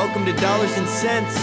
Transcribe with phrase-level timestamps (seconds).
[0.00, 1.34] Welcome to Dollars and Cents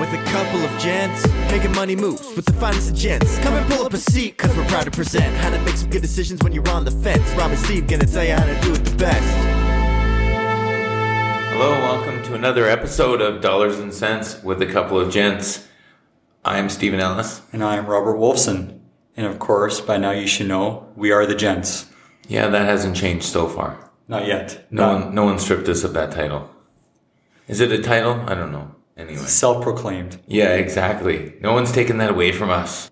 [0.00, 3.38] with a couple of gents making money moves with the finest of gents.
[3.40, 5.90] Come and pull up a seat, cause we're proud to present how to make some
[5.90, 7.30] good decisions when you're on the fence.
[7.32, 9.36] Rob and Steve gonna tell you how to do it the best.
[11.52, 15.68] Hello, welcome to another episode of Dollars and Cents with a couple of gents.
[16.46, 17.42] I'm Stephen Ellis.
[17.52, 18.80] And I am Robert Wolfson.
[19.18, 21.90] And of course, by now you should know, we are the gents.
[22.26, 23.90] Yeah, that hasn't changed so far.
[24.08, 24.66] Not yet.
[24.70, 26.48] No Not one, no one stripped us of that title.
[27.48, 28.20] Is it a title?
[28.26, 28.74] I don't know.
[28.96, 29.24] Anyway.
[29.24, 30.20] self-proclaimed.
[30.26, 31.34] Yeah, exactly.
[31.40, 32.90] No one's taken that away from us.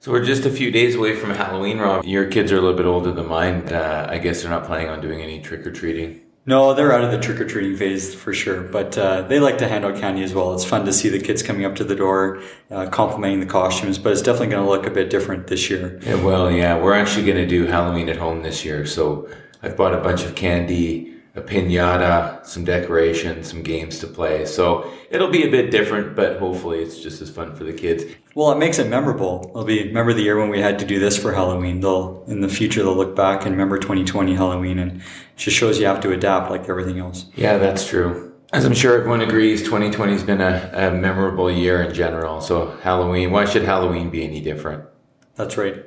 [0.00, 2.04] So we're just a few days away from Halloween, Rob.
[2.04, 3.72] Your kids are a little bit older than mine.
[3.72, 6.20] Uh, I guess they're not planning on doing any trick or treating.
[6.44, 9.84] No, they're out of the trick-or-treating phase for sure, but uh, they like to hand
[9.84, 10.52] out candy as well.
[10.54, 13.96] It's fun to see the kids coming up to the door, uh, complimenting the costumes,
[13.96, 16.00] but it's definitely going to look a bit different this year.
[16.02, 18.84] Yeah, well, yeah, we're actually going to do Halloween at home this year.
[18.86, 19.28] So
[19.62, 24.44] I've bought a bunch of candy, a pinata, some decorations, some games to play.
[24.44, 28.04] So it'll be a bit different, but hopefully it's just as fun for the kids.
[28.34, 29.46] Well, it makes it memorable.
[29.50, 31.80] It'll be remember the year when we had to do this for Halloween.
[31.80, 35.02] They'll in the future they'll look back and remember 2020 Halloween, and it
[35.36, 37.26] just shows you have to adapt like everything else.
[37.34, 38.34] Yeah, that's true.
[38.52, 42.42] As I'm sure everyone agrees, 2020 has been a, a memorable year in general.
[42.42, 44.84] So Halloween, why should Halloween be any different?
[45.36, 45.82] That's right.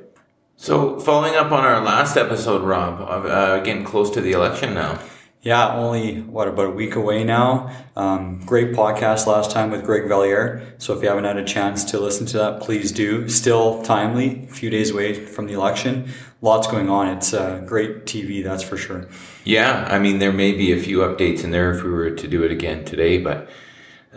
[0.55, 4.73] So following up on our last episode, Rob, of, uh, getting close to the election
[4.73, 4.99] now.
[5.45, 7.71] Yeah, only what about a week away now.
[7.95, 10.73] Um, great podcast last time with Greg Valliere.
[10.79, 13.29] So if you haven't had a chance to listen to that, please do.
[13.29, 16.11] Still timely, a few days away from the election.
[16.41, 17.09] Lots going on.
[17.09, 19.07] It's uh, great TV, that's for sure.
[19.43, 22.27] Yeah, I mean, there may be a few updates in there if we were to
[22.27, 23.47] do it again today, but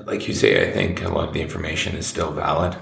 [0.07, 2.79] like you say, I think a lot of the information is still valid.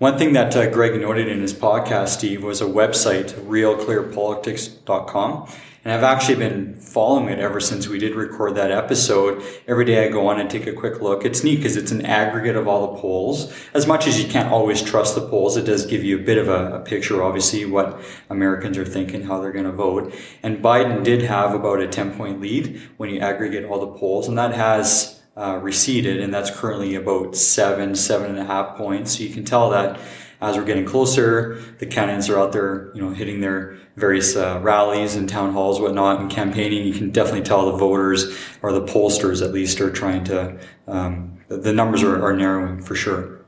[0.00, 5.48] One thing that uh, Greg noted in his podcast, Steve, was a website, realclearpolitics.com.
[5.84, 9.40] And I've actually been following it ever since we did record that episode.
[9.68, 11.24] Every day I go on and take a quick look.
[11.24, 13.54] It's neat because it's an aggregate of all the polls.
[13.72, 16.38] As much as you can't always trust the polls, it does give you a bit
[16.38, 20.12] of a, a picture, obviously, what Americans are thinking, how they're going to vote.
[20.42, 24.26] And Biden did have about a 10 point lead when you aggregate all the polls,
[24.26, 29.16] and that has uh, receded, and that's currently about seven, seven and a half points.
[29.16, 29.98] So you can tell that
[30.40, 34.60] as we're getting closer, the candidates are out there, you know, hitting their various uh,
[34.62, 36.86] rallies and town halls, whatnot, and campaigning.
[36.86, 40.58] You can definitely tell the voters or the pollsters, at least, are trying to.
[40.86, 43.44] Um, the numbers are, are narrowing for sure.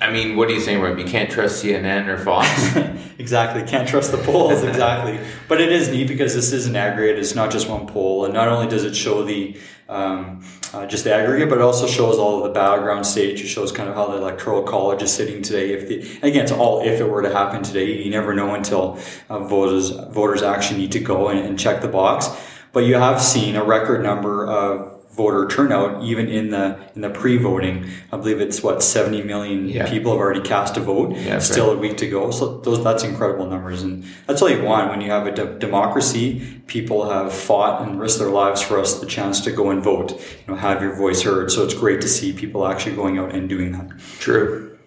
[0.00, 0.98] I mean, what are you saying, Rob?
[0.98, 2.48] You can't trust CNN or Fox?
[3.18, 3.62] exactly.
[3.64, 4.62] Can't trust the polls.
[4.62, 5.20] Exactly.
[5.46, 7.18] but it is neat because this is an aggregate.
[7.18, 8.24] It's not just one poll.
[8.24, 9.58] And not only does it show the,
[9.90, 10.42] um,
[10.72, 13.40] uh, just the aggregate, but it also shows all of the battleground states.
[13.40, 15.72] It shows kind of how the electoral college is sitting today.
[15.72, 18.02] If the, again, it's all if it were to happen today.
[18.02, 21.88] You never know until uh, voters, voters actually need to go and, and check the
[21.88, 22.28] box.
[22.72, 27.10] But you have seen a record number of voter turnout even in the in the
[27.10, 29.88] pre-voting i believe it's what 70 million Yeah.
[29.90, 31.16] people have already cast a vote.
[31.16, 32.30] Yeah, still a week to go.
[32.30, 33.82] So those that's incredible numbers.
[33.82, 34.90] And that's all you want.
[34.90, 39.00] When you have a de- democracy people have fought and risked their lives for us
[39.00, 41.50] the chance to go and vote you know have your voice heard.
[41.50, 43.90] So it's great to see people actually going out and doing that.
[44.20, 44.78] True.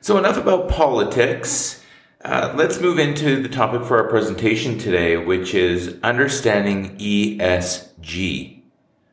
[0.00, 1.80] So, enough about politics.
[2.24, 8.61] Uh, let's move into the topic for our presentation today, which is understanding ESG,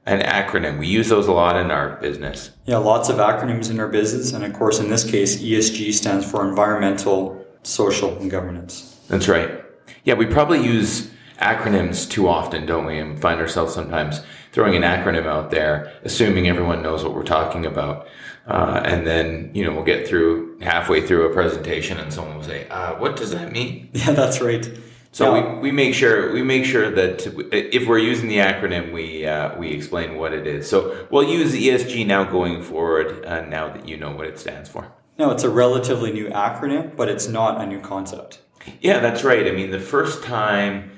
[0.10, 0.80] an acronym.
[0.80, 2.52] We use those a lot in our business.
[2.66, 6.30] yeah lots of acronyms in our business and of course in this case esg stands
[6.30, 7.20] for environmental
[7.64, 8.74] social and governance
[9.08, 9.50] That's right.
[10.04, 11.10] Yeah, we probably use
[11.40, 12.98] acronyms too often, don't we?
[13.00, 14.22] And find ourselves sometimes
[14.52, 18.08] throwing an acronym out there, assuming everyone knows what we're talking about.
[18.48, 22.44] Uh, and then, you know, we'll get through halfway through a presentation and someone will
[22.44, 23.90] say, uh, what does that mean?
[23.94, 24.66] yeah that's right
[25.12, 25.54] So Yeah.
[25.56, 29.58] we, we make sure we make sure that if we're using the acronym, we uh,
[29.58, 30.70] we explain what it is.
[30.70, 33.26] So we'll use ESG now going forward.
[33.26, 34.92] Uh, now that you know what it stands for.
[35.18, 38.40] No, it's a relatively new acronym, but it's not a new concept.
[38.82, 39.48] Yeah, that's right.
[39.48, 40.92] I mean, the first time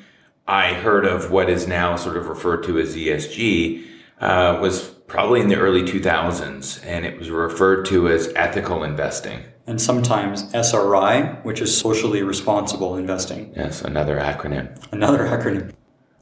[0.48, 3.86] I heard of what is now sort of referred to as ESG
[4.20, 9.44] uh, was probably in the early 2000s, and it was referred to as ethical investing.
[9.68, 13.54] And sometimes SRI, which is socially responsible investing.
[13.54, 14.82] Yes, another acronym.
[14.94, 15.74] Another acronym.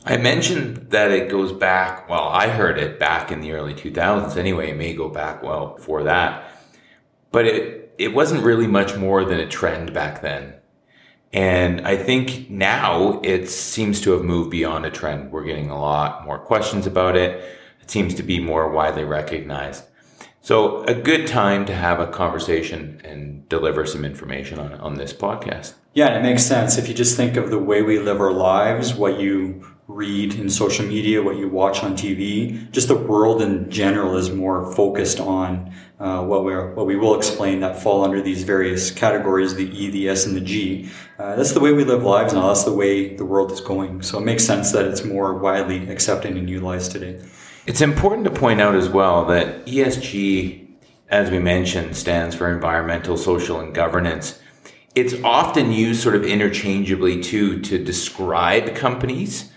[0.06, 4.36] I mentioned that it goes back, well, I heard it back in the early 2000s
[4.38, 4.72] anyway.
[4.72, 6.52] It may go back well before that.
[7.32, 10.56] But it, it wasn't really much more than a trend back then.
[11.32, 15.32] And I think now it seems to have moved beyond a trend.
[15.32, 17.58] We're getting a lot more questions about it.
[17.90, 19.84] Seems to be more widely recognized.
[20.42, 25.12] So a good time to have a conversation and deliver some information on, on this
[25.12, 25.74] podcast.
[25.96, 28.32] Yeah, and it makes sense if you just think of the way we live our
[28.32, 32.70] lives, what you read in social media, what you watch on TV.
[32.70, 37.18] Just the world in general is more focused on uh, what we what we will
[37.18, 40.92] explain that fall under these various categories: the E, the S, and the G.
[41.18, 42.48] Uh, that's the way we live lives now.
[42.50, 44.04] That's the way the world is going.
[44.04, 47.20] So it makes sense that it's more widely accepted and utilized today.
[47.70, 50.70] It's important to point out as well that ESG,
[51.08, 54.40] as we mentioned, stands for environmental, social, and governance.
[54.96, 59.52] It's often used sort of interchangeably too to describe companies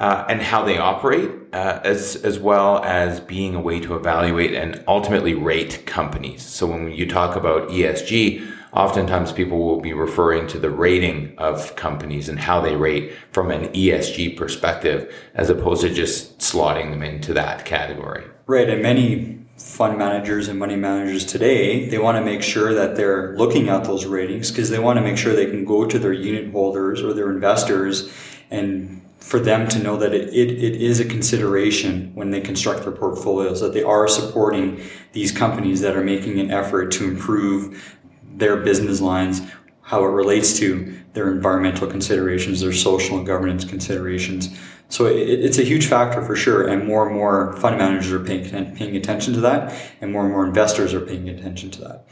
[0.00, 4.54] uh, and how they operate, uh, as as well as being a way to evaluate
[4.54, 6.40] and ultimately rate companies.
[6.40, 11.74] So when you talk about ESG, oftentimes people will be referring to the rating of
[11.76, 17.02] companies and how they rate from an ESG perspective, as opposed to just slotting them
[17.02, 18.24] into that category.
[18.46, 22.96] Right, and many fund managers and money managers today, they want to make sure that
[22.96, 25.98] they're looking at those ratings because they want to make sure they can go to
[25.98, 28.12] their unit holders or their investors
[28.50, 32.84] and for them to know that it, it, it is a consideration when they construct
[32.84, 34.80] their portfolios, that they are supporting
[35.14, 37.98] these companies that are making an effort to improve
[38.38, 39.42] their business lines,
[39.82, 44.58] how it relates to their environmental considerations, their social and governance considerations.
[44.88, 48.20] So it, it's a huge factor for sure, and more and more fund managers are
[48.20, 52.06] paying, paying attention to that, and more and more investors are paying attention to that.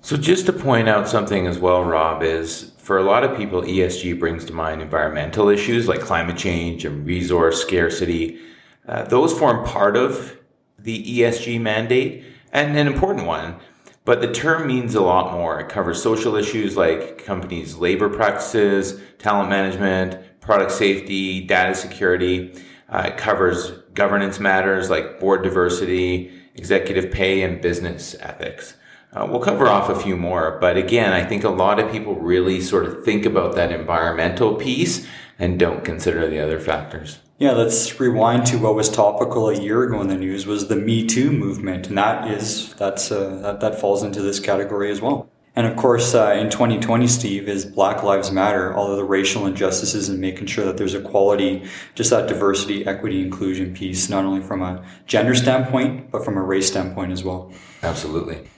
[0.00, 3.62] So just to point out something as well, Rob, is for a lot of people,
[3.62, 8.38] ESG brings to mind environmental issues like climate change and resource scarcity.
[8.86, 10.36] Uh, those form part of
[10.78, 12.22] the ESG mandate
[12.52, 13.56] and an important one.
[14.04, 15.60] But the term means a lot more.
[15.60, 22.54] It covers social issues like companies' labor practices, talent management, product safety, data security.
[22.90, 28.74] Uh, it covers governance matters like board diversity, executive pay, and business ethics.
[29.14, 32.16] Uh, we'll cover off a few more, but again, I think a lot of people
[32.16, 35.06] really sort of think about that environmental piece
[35.38, 37.20] and don't consider the other factors.
[37.36, 40.76] Yeah, let's rewind to what was topical a year ago in the news was the
[40.76, 45.00] Me Too movement, and that is that's uh, that, that falls into this category as
[45.00, 45.28] well.
[45.56, 49.46] And of course, uh, in 2020, Steve, is Black Lives Matter, all of the racial
[49.46, 51.64] injustices and making sure that there's equality,
[51.96, 56.42] just that diversity, equity, inclusion piece, not only from a gender standpoint, but from a
[56.42, 57.52] race standpoint as well.
[57.82, 58.48] Absolutely.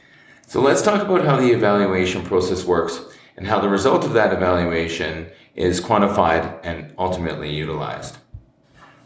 [0.47, 3.01] So let's talk about how the evaluation process works
[3.39, 8.19] and how the result of that evaluation is quantified and ultimately utilized.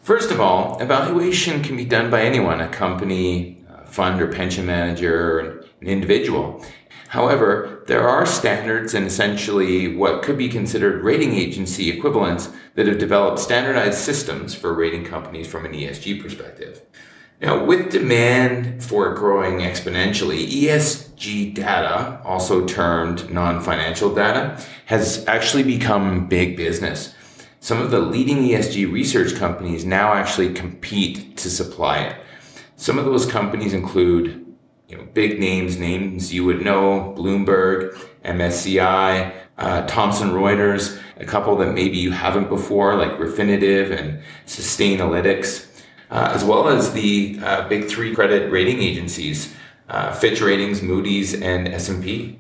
[0.03, 4.65] First of all, evaluation can be done by anyone, a company, a fund or pension
[4.65, 5.41] manager, or
[5.81, 6.65] an individual.
[7.09, 12.99] However, there are standards and essentially what could be considered rating agency equivalents that have
[12.99, 16.81] developed standardized systems for rating companies from an ESG perspective.
[17.43, 26.27] Now, with demand for growing exponentially, ESG data, also termed non-financial data, has actually become
[26.27, 27.15] big business.
[27.61, 32.17] Some of the leading ESG research companies now actually compete to supply it.
[32.77, 34.47] Some of those companies include
[34.89, 41.57] you know, big names, names you would know, Bloomberg, MSCI, uh, Thomson Reuters, a couple
[41.59, 45.71] that maybe you haven't before, like Refinitiv and Sustainalytics
[46.11, 49.55] uh, as well as the uh, big three credit rating agencies,
[49.89, 52.39] uh, Fitch Ratings, Moody's, and S&P.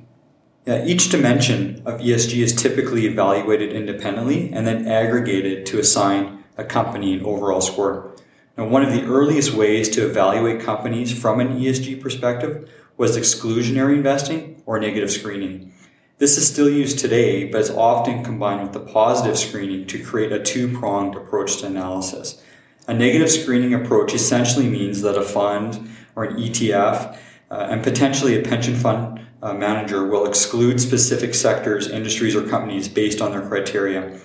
[0.70, 6.62] Yeah, each dimension of ESG is typically evaluated independently and then aggregated to assign a
[6.62, 8.14] company an overall score.
[8.56, 13.97] Now, one of the earliest ways to evaluate companies from an ESG perspective was exclusionary
[13.97, 15.73] investing or negative screening.
[16.18, 20.30] This is still used today, but it's often combined with the positive screening to create
[20.30, 22.40] a two pronged approach to analysis.
[22.87, 27.18] A negative screening approach essentially means that a fund or an ETF
[27.50, 32.88] uh, and potentially a pension fund uh, manager will exclude specific sectors, industries, or companies
[32.88, 34.20] based on their criteria.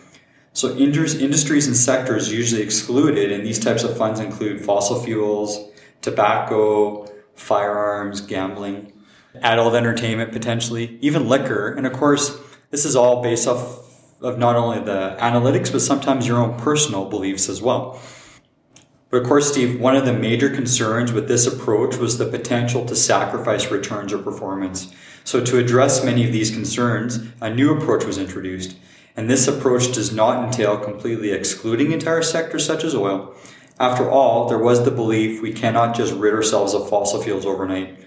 [0.53, 5.69] So industries and sectors usually excluded in these types of funds include fossil fuels,
[6.01, 7.05] tobacco,
[7.35, 8.93] firearms, gambling,
[9.41, 11.73] adult entertainment potentially, even liquor.
[11.73, 12.39] And of course,
[12.71, 13.83] this is all based off
[14.21, 17.99] of not only the analytics, but sometimes your own personal beliefs as well.
[19.15, 22.85] But of course, Steve, one of the major concerns with this approach was the potential
[22.85, 24.93] to sacrifice returns or performance.
[25.23, 28.75] So, to address many of these concerns, a new approach was introduced.
[29.15, 33.33] And this approach does not entail completely excluding entire sectors such as oil.
[33.79, 37.97] After all, there was the belief we cannot just rid ourselves of fossil fuels overnight.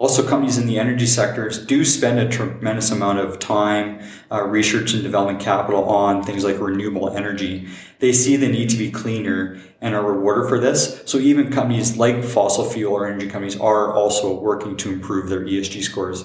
[0.00, 4.00] Also, companies in the energy sectors do spend a tremendous amount of time,
[4.32, 7.68] uh, research and development capital on things like renewable energy.
[7.98, 11.02] They see the need to be cleaner and are rewarded for this.
[11.04, 15.44] So even companies like fossil fuel or energy companies are also working to improve their
[15.44, 16.24] ESG scores.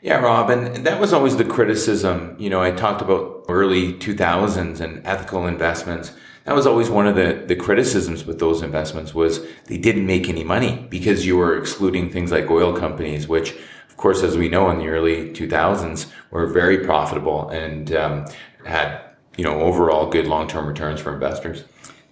[0.00, 2.36] Yeah, Rob, and that was always the criticism.
[2.38, 6.12] You know, I talked about early 2000s and ethical investments.
[6.44, 10.28] That was always one of the, the criticisms with those investments was they didn't make
[10.28, 13.54] any money because you were excluding things like oil companies, which
[13.94, 18.26] of course, as we know in the early 2000s were very profitable and um,
[18.64, 19.00] had,
[19.36, 21.62] you know, overall good long-term returns for investors.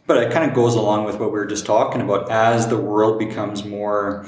[0.07, 2.31] But it kind of goes along with what we were just talking about.
[2.31, 4.25] As the world becomes more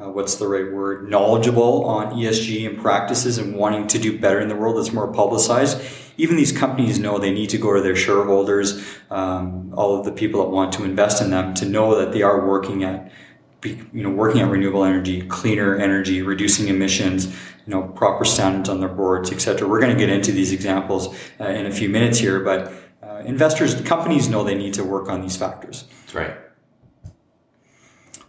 [0.00, 4.40] uh, what's the right word, knowledgeable on ESG and practices and wanting to do better
[4.40, 5.80] in the world that's more publicized.
[6.18, 10.12] Even these companies know they need to go to their shareholders, um, all of the
[10.12, 13.10] people that want to invest in them, to know that they are working at,
[13.64, 18.80] you know, working at renewable energy, cleaner energy, reducing emissions, you know, proper standards on
[18.80, 19.66] their boards, etc.
[19.68, 22.72] We're going to get into these examples uh, in a few minutes here, but
[23.02, 25.84] uh, investors, companies know they need to work on these factors.
[26.02, 26.45] That's right.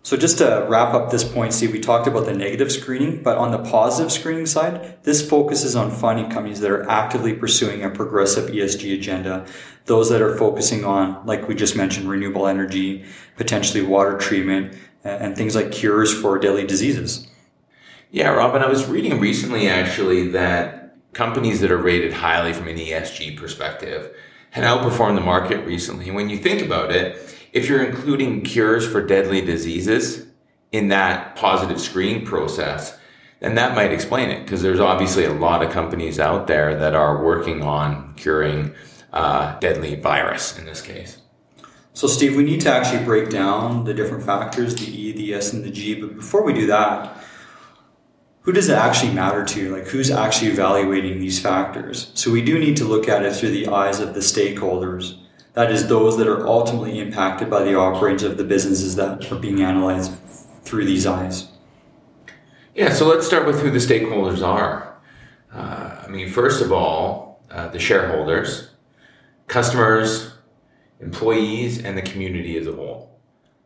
[0.07, 3.37] So just to wrap up this point, Steve, we talked about the negative screening, but
[3.37, 7.89] on the positive screening side, this focuses on finding companies that are actively pursuing a
[7.89, 9.45] progressive ESG agenda.
[9.83, 13.03] Those that are focusing on, like we just mentioned, renewable energy,
[13.35, 17.27] potentially water treatment, and things like cures for deadly diseases.
[18.09, 22.77] Yeah, Robin, I was reading recently actually that companies that are rated highly from an
[22.77, 24.15] ESG perspective
[24.51, 26.11] had outperformed the market recently.
[26.11, 30.25] When you think about it, if you're including cures for deadly diseases
[30.71, 32.97] in that positive screening process,
[33.39, 36.95] then that might explain it because there's obviously a lot of companies out there that
[36.95, 38.73] are working on curing
[39.13, 41.19] uh, deadly virus in this case.
[41.93, 45.53] So, Steve, we need to actually break down the different factors the E, the S,
[45.53, 45.95] and the G.
[45.95, 47.17] But before we do that,
[48.41, 49.75] who does it actually matter to?
[49.75, 52.11] Like, who's actually evaluating these factors?
[52.13, 55.17] So, we do need to look at it through the eyes of the stakeholders
[55.57, 59.39] that is, those that are ultimately impacted by the operations of the businesses that are
[59.39, 60.13] being analyzed
[60.61, 61.47] through these eyes.
[62.75, 64.99] Yeah, so let's start with who the stakeholders are.
[65.51, 68.69] Uh, I mean, first of all, uh, the shareholders,
[69.47, 70.35] customers,
[70.99, 73.19] employees, and the community as a whole.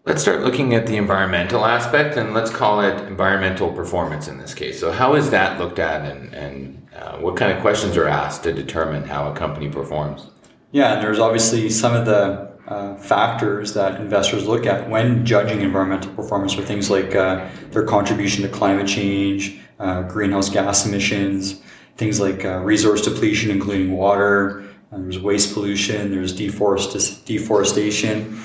[0.06, 4.54] Let's start looking at the environmental aspect and let's call it environmental performance in this
[4.54, 4.80] case.
[4.80, 8.44] So, how is that looked at and, and uh, what kind of questions are asked
[8.44, 10.28] to determine how a company performs?
[10.72, 15.62] Yeah, and there's obviously some of the uh, factors that investors look at when judging
[15.62, 21.62] environmental performance are things like uh, their contribution to climate change, uh, greenhouse gas emissions,
[21.98, 24.64] things like uh, resource depletion, including water,
[24.94, 28.42] uh, there's waste pollution, there's deforest- deforestation.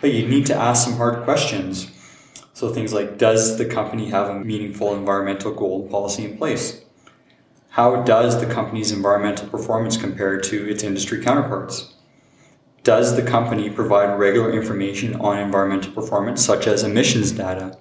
[0.00, 1.90] But you need to ask some hard questions.
[2.54, 6.82] So things like, does the company have a meaningful environmental goal and policy in place?
[7.72, 11.94] How does the company's environmental performance compare to its industry counterparts?
[12.82, 17.78] Does the company provide regular information on environmental performance, such as emissions data?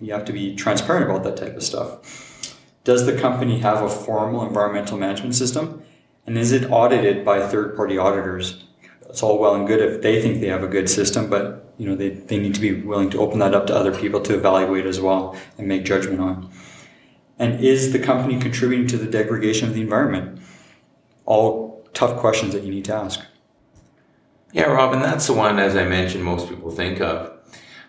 [0.00, 2.56] You have to be transparent about that type of stuff.
[2.84, 5.82] Does the company have a formal environmental management system?
[6.26, 8.64] And is it audited by third party auditors?
[9.02, 11.86] It's all well and good if they think they have a good system, but you
[11.86, 14.34] know they, they need to be willing to open that up to other people to
[14.34, 16.50] evaluate as well and make judgment on.
[17.38, 20.40] And is the company contributing to the degradation of the environment?
[21.24, 23.20] All tough questions that you need to ask.
[24.52, 27.32] Yeah, Robin, that's the one, as I mentioned, most people think of.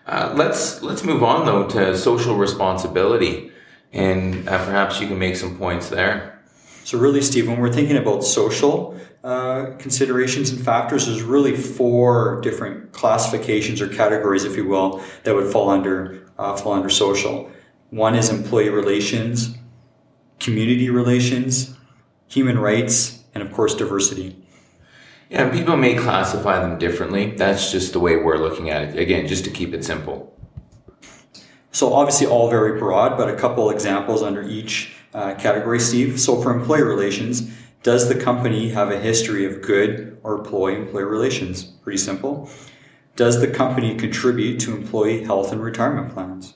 [0.06, 3.50] Uh, let's let's move on though to social responsibility,
[3.92, 6.40] and uh, perhaps you can make some points there.
[6.84, 12.40] So, really, Steve, when we're thinking about social uh, considerations and factors, there's really four
[12.40, 17.50] different classifications or categories, if you will, that would fall under uh, fall under social.
[17.90, 19.56] One is employee relations,
[20.40, 21.74] community relations,
[22.28, 24.36] human rights, and of course, diversity.
[25.30, 27.32] Yeah, people may classify them differently.
[27.32, 28.98] That's just the way we're looking at it.
[28.98, 30.34] Again, just to keep it simple.
[31.70, 36.20] So, obviously, all very broad, but a couple examples under each uh, category, Steve.
[36.20, 37.50] So, for employee relations,
[37.82, 41.62] does the company have a history of good or employee employee relations?
[41.62, 42.50] Pretty simple.
[43.16, 46.54] Does the company contribute to employee health and retirement plans?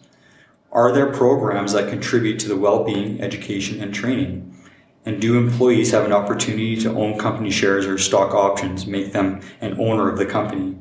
[0.72, 4.56] Are there programs that contribute to the well being, education, and training?
[5.04, 9.42] And do employees have an opportunity to own company shares or stock options, make them
[9.60, 10.78] an owner of the company?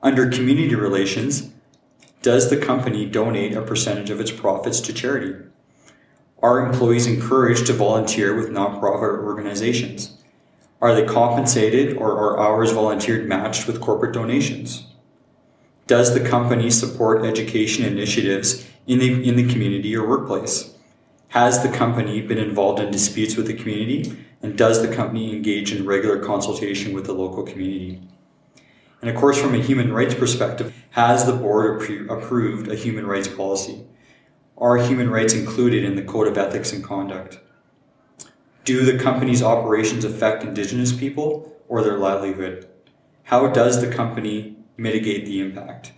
[0.00, 1.50] Under community relations,
[2.22, 5.34] does the company donate a percentage of its profits to charity?
[6.40, 10.16] Are employees encouraged to volunteer with nonprofit organizations?
[10.80, 14.86] Are they compensated or are hours volunteered matched with corporate donations?
[15.88, 20.74] Does the company support education initiatives in the, in the community or workplace?
[21.28, 24.14] Has the company been involved in disputes with the community?
[24.42, 28.02] And does the company engage in regular consultation with the local community?
[29.00, 31.80] And of course, from a human rights perspective, has the board
[32.10, 33.86] approved a human rights policy?
[34.58, 37.40] Are human rights included in the code of ethics and conduct?
[38.66, 42.68] Do the company's operations affect Indigenous people or their livelihood?
[43.22, 45.92] How does the company mitigate the impact?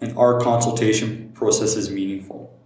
[0.00, 2.56] And are consultation processes meaningful?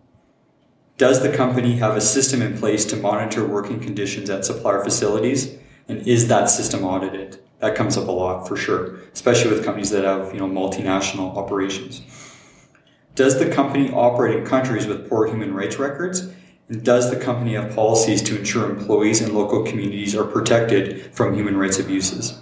[0.99, 5.57] Does the company have a system in place to monitor working conditions at supplier facilities?
[5.87, 7.39] And is that system audited?
[7.61, 11.37] That comes up a lot for sure, especially with companies that have, you know, multinational
[11.37, 12.03] operations.
[13.15, 16.33] Does the company operate in countries with poor human rights records?
[16.69, 21.35] And does the company have policies to ensure employees and local communities are protected from
[21.35, 22.41] human rights abuses?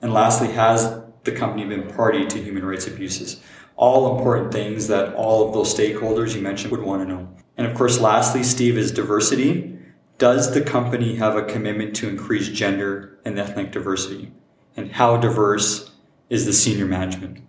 [0.00, 3.42] And lastly, has the company been party to human rights abuses?
[3.76, 7.28] All important things that all of those stakeholders you mentioned would want to know.
[7.58, 9.78] And of course, lastly, Steve, is diversity.
[10.16, 14.32] Does the company have a commitment to increase gender and ethnic diversity?
[14.74, 15.90] And how diverse
[16.30, 17.40] is the senior management?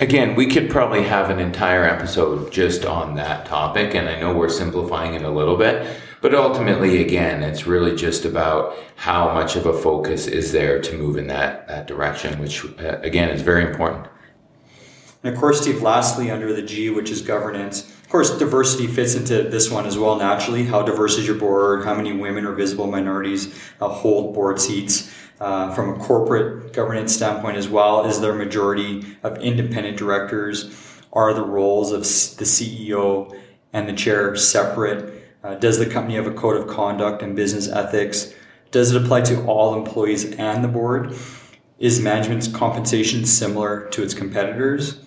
[0.00, 4.34] Again, we could probably have an entire episode just on that topic, and I know
[4.34, 5.86] we're simplifying it a little bit,
[6.20, 10.96] but ultimately, again, it's really just about how much of a focus is there to
[10.96, 14.06] move in that, that direction, which, uh, again, is very important.
[15.22, 19.14] And of course, Steve, lastly, under the G, which is governance, of course, diversity fits
[19.14, 20.64] into this one as well naturally.
[20.64, 21.84] How diverse is your board?
[21.84, 25.14] How many women or visible minorities uh, hold board seats?
[25.38, 30.76] Uh, from a corporate governance standpoint as well, is there a majority of independent directors?
[31.12, 33.34] Are the roles of the CEO
[33.72, 35.19] and the chair separate?
[35.42, 38.34] Uh, does the company have a code of conduct and business ethics?
[38.70, 41.14] Does it apply to all employees and the board?
[41.78, 45.00] Is management's compensation similar to its competitors?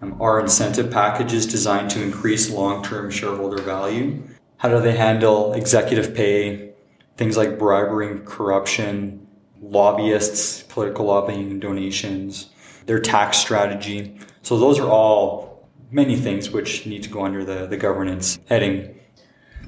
[0.00, 4.22] Um, are incentive packages designed to increase long term shareholder value?
[4.56, 6.72] How do they handle executive pay,
[7.18, 9.26] things like bribery and corruption,
[9.60, 12.48] lobbyists, political lobbying, donations,
[12.86, 14.18] their tax strategy?
[14.40, 18.98] So, those are all many things which need to go under the, the governance heading.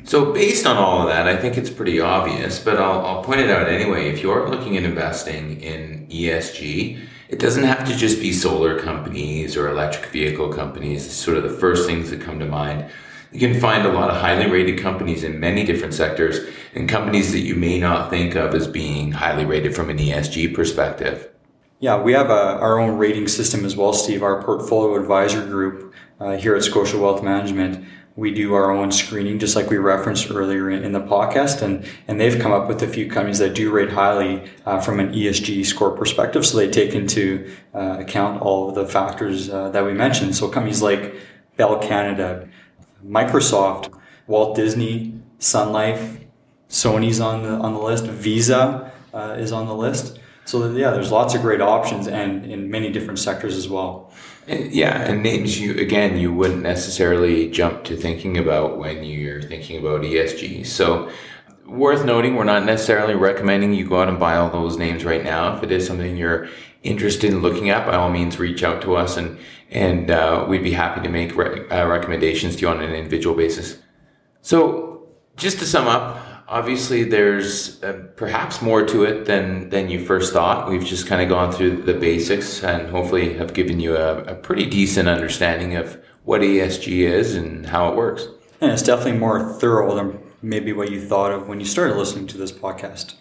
[0.07, 3.41] So, based on all of that, I think it's pretty obvious, but I'll, I'll point
[3.41, 4.09] it out anyway.
[4.09, 9.57] If you're looking at investing in ESG, it doesn't have to just be solar companies
[9.57, 11.07] or electric vehicle companies.
[11.07, 12.89] It's sort of the first things that come to mind.
[13.33, 16.39] You can find a lot of highly rated companies in many different sectors
[16.77, 20.55] and companies that you may not think of as being highly rated from an ESG
[20.55, 21.29] perspective.
[21.81, 24.23] Yeah, we have a, our own rating system as well, Steve.
[24.23, 27.85] Our portfolio advisor group uh, here at Scotia Wealth Management
[28.17, 31.87] we do our own screening, just like we referenced earlier in, in, the podcast, and
[32.09, 35.13] and they've come up with a few companies that do rate highly uh, from an
[35.13, 36.45] ESG score perspective.
[36.45, 40.35] So they take into uh, account all of the factors uh, that we mentioned.
[40.35, 41.15] So companies like
[41.59, 42.49] Bell Canada,
[43.07, 43.93] Microsoft,
[44.27, 46.19] Walt Disney, Sun Life,
[46.71, 50.19] Sony's on the on the list, Visa uh, is on the list.
[50.47, 54.13] So yeah, there's lots of great options, and in many different sectors as well.
[54.47, 59.81] Yeah, and names you again you wouldn't necessarily jump to thinking about when you're thinking
[59.81, 60.67] about ESG.
[60.67, 61.11] So
[61.67, 65.25] worth noting, we're not necessarily recommending you go out and buy all those names right
[65.25, 65.57] now.
[65.57, 66.49] If it is something you're
[66.85, 69.37] interested in looking at, by all means, reach out to us and
[69.71, 73.35] and uh, we'd be happy to make re- uh, recommendations to you on an individual
[73.35, 73.79] basis.
[74.43, 80.05] So just to sum up, obviously there's uh, perhaps more to it than than you
[80.05, 80.69] first thought.
[80.69, 84.35] We've just kind of gone through the basics and hopefully have given you a, a,
[84.35, 88.27] pretty decent understanding of what ESG is and how it works.
[88.61, 92.27] And it's definitely more thorough than maybe what you thought of when you started listening
[92.29, 93.15] to this podcast.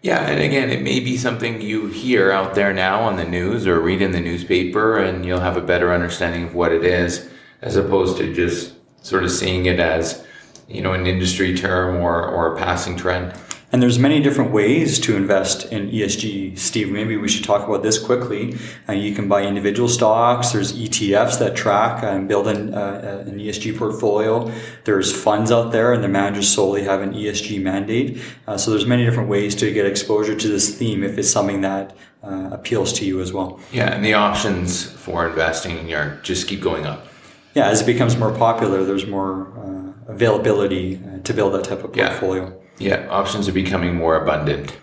[0.00, 3.66] Yeah, and again, it may be something you hear out there now on the news
[3.66, 7.28] or read in the newspaper, and you'll have a better understanding of what it is,
[7.62, 10.24] as opposed to just sort of seeing it as
[10.68, 13.34] you know, an industry term or, or a passing trend.
[13.70, 16.58] And there's many different ways to invest in ESG.
[16.58, 18.56] Steve, maybe we should talk about this quickly.
[18.88, 20.52] Uh, you can buy individual stocks.
[20.52, 24.50] There's ETFs that track and build an, uh, an ESG portfolio.
[24.84, 28.22] There's funds out there, and the managers solely have an ESG mandate.
[28.46, 31.60] Uh, so there's many different ways to get exposure to this theme if it's something
[31.60, 33.60] that uh, appeals to you as well.
[33.70, 37.06] Yeah, and the options for investing are just keep going up.
[37.54, 39.77] Yeah, as it becomes more popular, there's more uh,
[40.08, 42.60] availability uh, to build that type of portfolio.
[42.78, 42.98] Yeah.
[42.98, 44.76] yeah, options are becoming more abundant.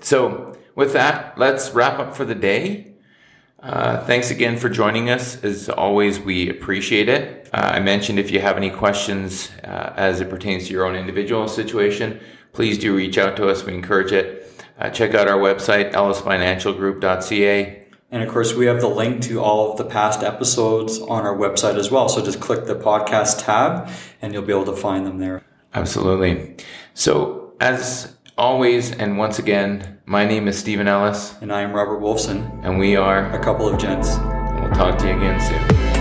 [0.00, 2.94] So, with that, let's wrap up for the day.
[3.62, 5.42] Uh, thanks again for joining us.
[5.44, 7.48] As always, we appreciate it.
[7.52, 10.96] Uh, I mentioned if you have any questions uh, as it pertains to your own
[10.96, 12.18] individual situation,
[12.52, 13.64] please do reach out to us.
[13.64, 14.64] We encourage it.
[14.78, 17.81] Uh, check out our website, ellisfinancialgroup.ca.
[18.12, 21.34] And of course, we have the link to all of the past episodes on our
[21.34, 22.10] website as well.
[22.10, 25.42] So just click the podcast tab and you'll be able to find them there.
[25.72, 26.56] Absolutely.
[26.92, 31.34] So, as always, and once again, my name is Stephen Ellis.
[31.40, 32.62] And I am Robert Wolfson.
[32.62, 34.10] And we are a couple of gents.
[34.10, 35.91] And we'll talk to you again soon.